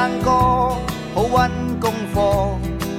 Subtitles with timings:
[0.00, 0.30] 生哥，
[1.14, 2.20] 好温功课，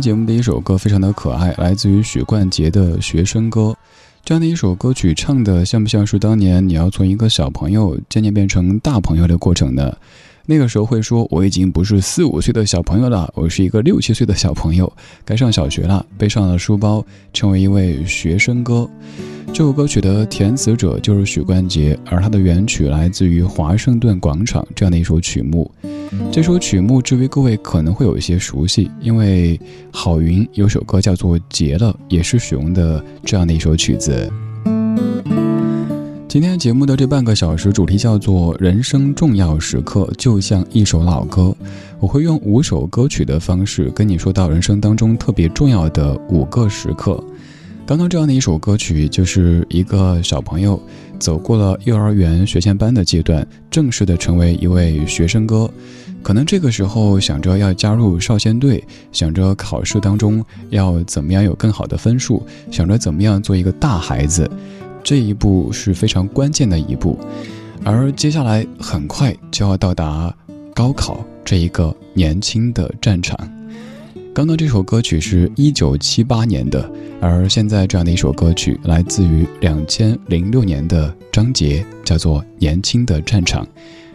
[0.00, 3.76] 节目的一首歌非常的可爱，来自于许冠杰的学生歌，
[4.24, 9.94] 这样的一首歌曲唱的像不像是当年你要从一个小朋友渐渐变成大朋友的过程呢？
[10.52, 14.92] 那个时候会说，我已经不是四五岁的小朋友了，我是一个六七岁的小朋友，
[15.24, 18.84] 该上小学了，背上了书包，成为一位学生哥。
[19.54, 25.70] 这首歌曲的填词者就是许冠杰，而他的原曲来自于《华盛顿广场》这样的一首曲目。
[26.32, 29.56] 这首曲目，至于各位可能会有一些熟悉，因为
[29.92, 34.28] 郝云有首歌叫做《结了》，也是使用的这样的一首曲子。
[36.30, 41.52] 今天节目的这半个小时，主题叫做“人生重要时刻”，就像一首老歌。
[41.98, 47.20] 我会用五首歌曲的方式跟你说到人生当中特别重要的五个时刻。
[47.84, 50.80] 刚刚这样的一首歌曲，就是一个小朋友
[51.18, 55.68] 走过了幼儿园、学前班的阶段，正式的成为一位学生哥。
[56.22, 62.40] 可能这个时候想着要加入少先队，想着考试当中要怎么样有更好的分数，
[62.70, 64.48] 想着怎么样做一个大孩子。
[65.02, 67.18] 这一步是非常关键的一步，
[67.84, 70.34] 而接下来很快就要到达
[70.74, 73.38] 高考这一个年轻的战场。
[74.32, 76.88] 刚刚这首歌曲是一九七八年的，
[77.20, 83.66] 而现在这样的一首歌曲来自于两千零六年的张杰，叫做《年轻的战场》，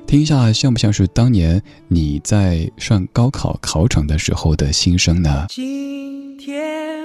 [0.08, 5.46] 听一下，像不像是当年你在上高考考场的时候的心声呢？
[5.50, 7.05] 今天。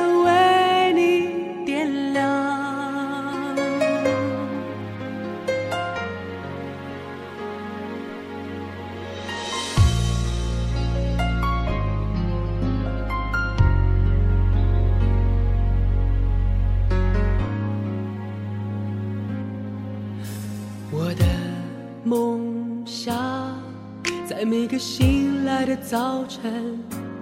[24.31, 26.79] 在每个醒来的早晨，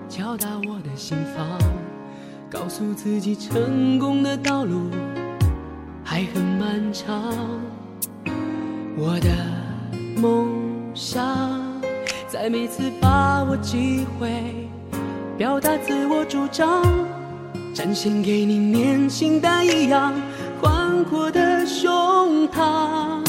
[0.07, 1.43] 敲打我的心房，
[2.51, 4.91] 告诉自己成功的道路
[6.03, 7.33] 还很漫长。
[8.95, 10.47] 我的梦
[10.93, 11.59] 想，
[12.27, 14.29] 在每次把握机会，
[15.35, 16.83] 表达自我主张，
[17.73, 20.13] 展现给你年轻但一样
[20.61, 23.28] 宽阔的胸膛。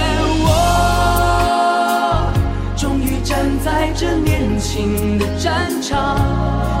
[4.01, 6.80] 这年轻的战场。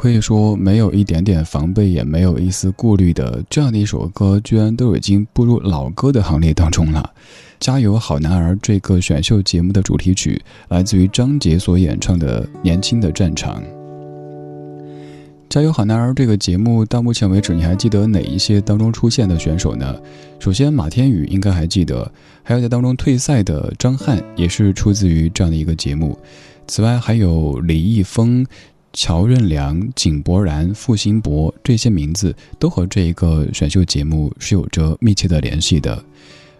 [0.00, 7.12] 可以说没有一点点防备，也没有一丝顾虑的这样的一首歌，居然都已经步入老歌的行列当中了。
[7.60, 13.60] 《加油好男儿》这个选秀节目的主题曲来自于张杰所演唱的《年轻的战场》。
[15.50, 19.94] 《加油好男儿》这个节目到目前为止，你还记得哪一些当中出现的选手呢？
[20.38, 22.10] 首先，马天宇应该还记得，
[22.42, 26.18] 还有在当中退赛的张翰，也是出自于这样的一个节目。
[26.66, 28.46] 此外，还有李易峰。
[28.92, 36.02] 乔任梁、井柏然、付辛博这些名字都和这一个选秀节目是有着密切的联系的，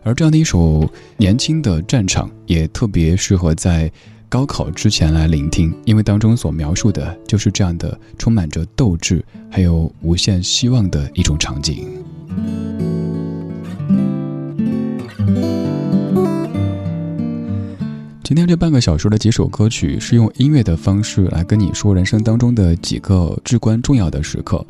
[0.02, 3.90] 而这样的一首年轻的战场也特别适合在
[4.28, 12.00] 高考之前来聆听，因为当中所描述的就是这样的充满着斗志还有无限希望的一种场景。
[18.32, 24.64] 今天这半个小时的几首歌曲，是用音乐的方式来跟你说人生当中的几个至关重要的时刻，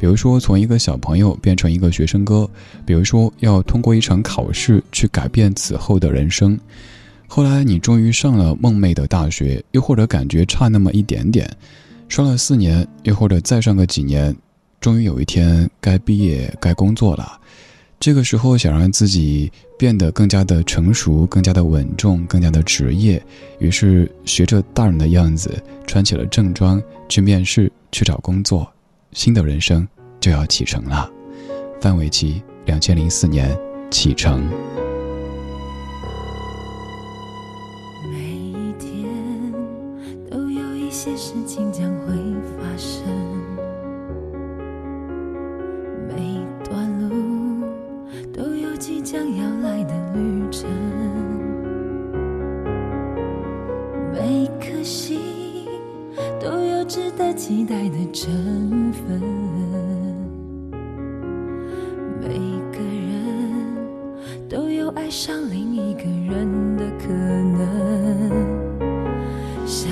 [0.00, 2.50] 比如说从一个小朋友变成一个学生哥，
[2.84, 6.58] 比如说要通过一场考试去改变此后的人生，
[7.28, 11.48] 后来你终于上了梦寐的大学，又或者感觉差那么一点点，
[12.08, 14.34] 上了四年，又或者再上个几年，
[14.80, 17.38] 终于有一天该毕业该工作了。
[18.04, 23.20] 这个时候想让自己变得更加的成熟、更加的稳重、更加的职业，
[23.60, 25.50] 于是学着大人的样子，
[25.86, 28.70] 穿起了正装去面试、去找工作，
[29.12, 29.88] 新的人生
[30.20, 31.10] 就要启程了。
[31.80, 33.56] 范玮琪，两千零四年
[33.90, 34.46] 启程。
[65.14, 68.30] 爱上另一个人的可能，
[69.64, 69.88] 相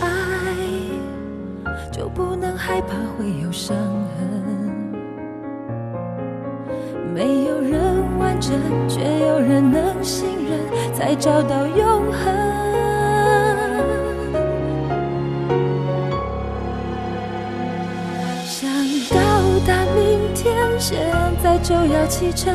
[0.00, 4.44] 爱就不能害怕会有伤痕。
[7.12, 7.76] 没有人
[8.20, 8.52] 完整，
[8.88, 12.36] 却有人能信任，才找到永恒。
[18.44, 18.68] 想
[19.10, 21.04] 到达明天，现
[21.42, 22.54] 在就要启程。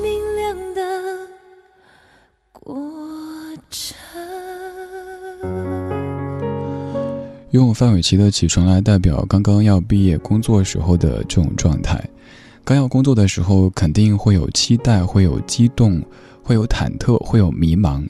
[7.51, 12.01] 用范玮琪的起床来代表刚刚要毕业工作时候的这种状态，
[12.63, 16.01] 刚要工作的时候肯定会有期待，会有激动，
[16.41, 18.07] 会有忐忑，会有迷茫。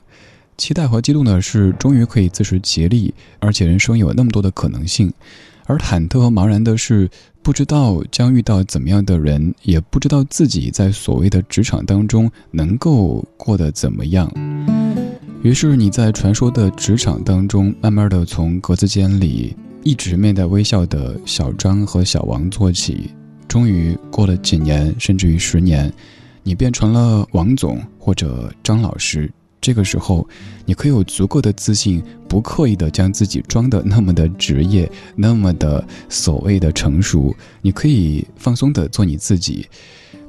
[0.58, 5.10] 期待和激动的是终于可以自食其力，而且人生有那么多的可能性；
[5.66, 7.10] 而忐忑和茫然的是
[7.42, 14.32] 不知道将遇到怎么样的人，也不知道自己在所谓的职场当中能够过得怎么样。
[15.44, 23.10] 于是你在传说的职场当中，慢慢的从格子间里一直面带微笑的小张和小王做起，
[23.48, 25.92] 终于过了几年，甚至于十年，
[26.44, 29.32] 你变成了王总或者张老师。
[29.60, 30.28] 这个时候，
[30.64, 37.36] 你可以有足够的自信，不刻意的将自己装的那么的职业，那么的所谓的成熟。
[37.64, 39.66] 你可以放松的做你自己，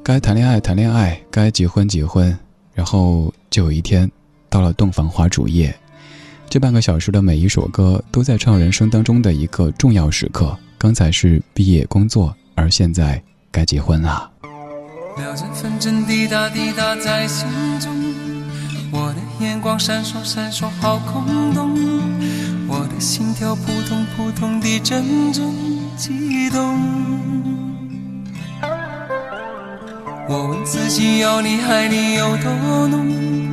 [0.03, 2.35] 该谈恋爱谈恋爱，该结婚结婚，
[2.73, 4.09] 然后就有一天。
[4.53, 5.73] 到了洞房花烛夜，
[6.47, 10.55] 这半个小时的每一首歌都在唱人生当中的一个重要时刻。
[10.77, 13.19] 刚才是毕业工作，而现在
[13.49, 14.29] 该结婚了。
[30.25, 33.52] 我问自己，要你你爱有多浓？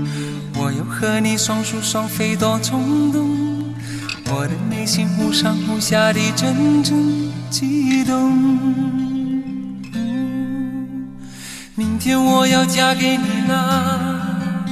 [1.00, 3.72] 和你双宿双飞多冲动，
[4.26, 6.92] 我的内心忽上忽下的阵阵
[7.48, 8.30] 悸动。
[11.74, 14.62] 明天我要嫁给你了，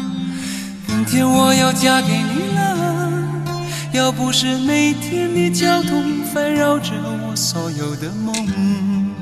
[0.86, 3.10] 明天我要嫁给你了。
[3.92, 6.90] 要不是每天的交通烦扰着
[7.26, 9.14] 我所有的梦，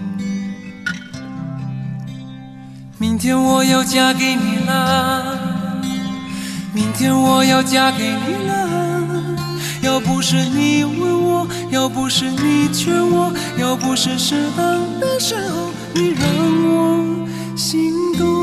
[2.98, 5.45] 明天我要嫁给你了。
[6.76, 9.24] 明天我要嫁给你了，
[9.80, 16.28] 要不是你问我，要不是你劝我，要不是适当的时候，你让
[16.68, 18.35] 我心动。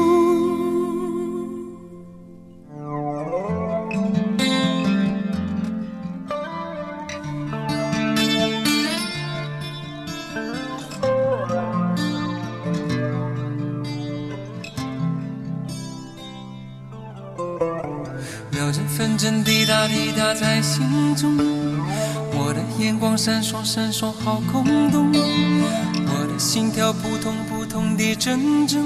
[23.25, 25.09] 闪烁闪烁，好空洞。
[25.13, 28.83] 我的心跳扑通扑通地阵阵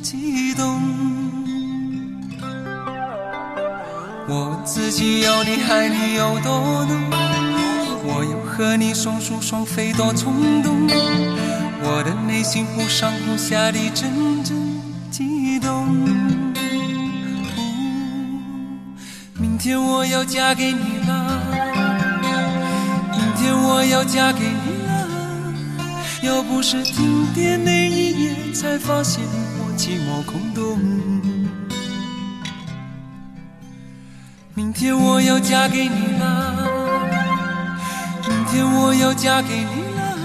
[0.00, 0.80] 悸动。
[4.28, 7.10] 我问自己，要你爱你有多浓？
[8.04, 10.72] 我要和你双宿双飞多冲动。
[11.82, 14.56] 我的内心忽上忽下的阵阵
[15.10, 15.92] 悸动。
[19.36, 21.79] 明天我要嫁给你了。
[23.40, 25.08] 天我要嫁给你了。
[26.22, 29.24] 要不是停电那一夜，才发现
[29.58, 30.78] 我寂寞空洞。
[34.52, 36.66] 明天我要嫁给你了。
[38.28, 40.18] 明天我要嫁给你了。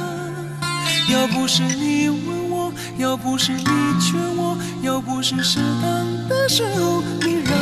[1.10, 3.64] 要不是你问我，要不是你
[4.02, 7.54] 劝我，要不是适当的时候，你让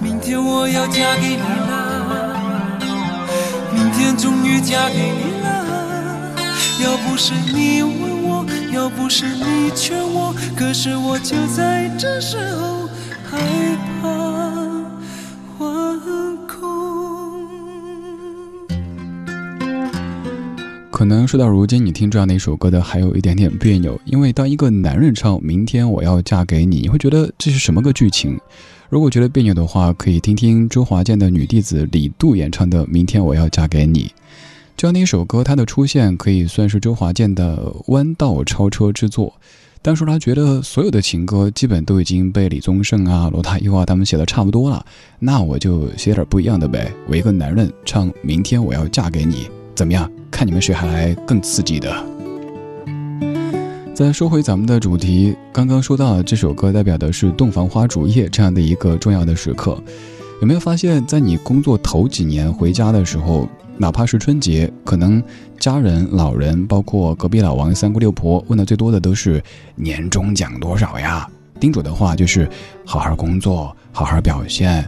[0.00, 2.80] 明天我要嫁给你了，
[3.70, 5.66] 明天终于嫁给你了。
[6.82, 12.63] 要不是你问我，要不是你劝我，可是我就在这时候。
[20.94, 28.38] 可能说到如今，你听这样的一首歌的还有一点点别扭，因为当一个男人唱《明天我要嫁给你》，你会觉得这是什么个剧情？
[28.88, 34.04] 如果觉得别扭的话，可以听听周华健的女弟子李杜演唱的《明天我要嫁给你》。
[34.76, 39.34] 这样的一首歌，它的出现可以算是周华健的弯道超车之作。
[39.82, 44.86] 但是他觉得所有的情歌基本都已经被李宗盛啊、罗大佑啊他们写的差不多了，
[45.18, 46.90] 那我就写点不一样的呗。
[47.08, 49.34] 我一个男人唱《明天我要嫁给你》，
[49.74, 50.08] 怎么样？
[50.36, 51.88] 看你们谁还来更刺激的。
[53.94, 59.80] 再说回咱们的主题，刚刚说到这首歌代表的是洞房花烛夜这样的一个重要的时刻，
[60.40, 65.22] 有没有发现，在你工作头几年回家的时候，哪怕是春节，可能
[65.60, 69.40] 家人、老人，包括隔壁老王、三姑六婆问的最多的都是
[69.76, 71.30] 年终奖多少呀？
[71.60, 72.50] 叮嘱的话就是
[72.84, 74.84] 好好工作，好好表现。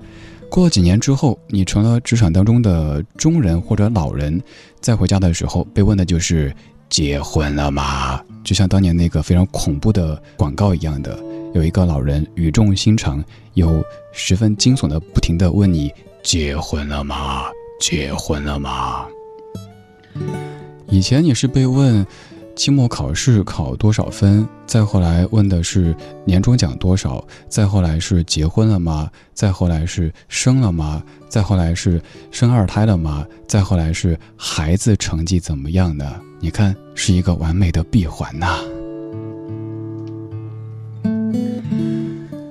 [0.49, 4.41] 过了几年之后，你成了职场当中的中人或者老人，
[4.81, 6.55] 再回家的时候被问的就是
[6.89, 8.21] 结婚了吗？
[8.45, 11.19] 就像当年那个非常恐怖的广告一样的，
[11.55, 13.23] 有一个老人语重心长，
[13.55, 13.83] 又
[14.13, 15.91] 十分惊悚的不停的问你
[16.23, 17.43] ：“结婚了吗？
[17.81, 19.05] 结婚了吗？”
[20.89, 22.07] 以前你是被问。
[22.57, 24.45] 期末考试考多少分？
[24.67, 27.23] 再后来问的是年终奖多少？
[27.51, 29.11] 再后来是结婚了吗？
[29.35, 31.03] 再后来是生了吗？
[31.29, 33.27] 再后来是生二胎了吗？
[33.47, 36.15] 再后来是孩子成绩怎么样呢？
[36.41, 38.59] 你看，是一个完美的闭环呐。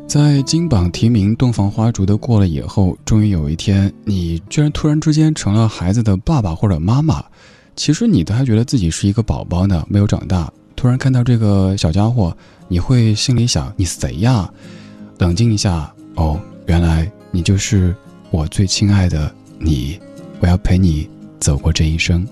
[0.08, 7.24] 在金榜题名、洞房花烛的过了以后，终于有一天，你居然突然之间成了孩子的爸爸或者妈妈。
[7.76, 10.50] 其实你都还觉得自己是一个宝宝呢，没有长大。
[10.76, 12.36] 突然看到这个小家伙，
[12.68, 14.50] 你会心里想：“你谁呀？”
[15.20, 17.96] 冷静一下，哦，原来你就是
[18.32, 20.00] 我最亲爱的你，
[20.40, 21.10] 我要陪你
[21.40, 22.26] 走过这一生。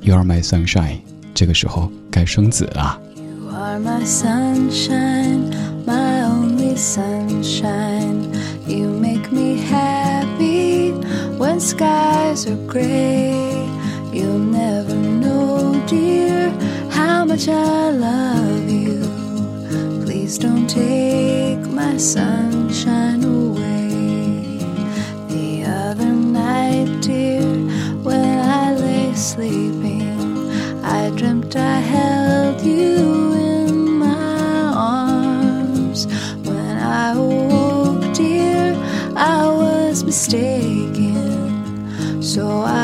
[0.00, 0.98] You are my sunshine，
[1.34, 3.00] 这个时候该生子了。
[3.16, 8.32] You are my sunshine，my only sunshine。
[8.66, 10.92] You make me happy
[11.38, 13.82] when skies are gray。
[14.14, 16.48] You'll never know, dear,
[16.92, 19.00] how much I love you.
[20.04, 24.60] Please don't take my sunshine away.
[25.34, 27.42] The other night, dear,
[28.06, 30.16] when I lay sleeping,
[30.84, 36.06] I dreamt I held you in my arms.
[36.48, 38.76] When I awoke, dear,
[39.16, 41.42] I was mistaken.
[42.22, 42.83] So I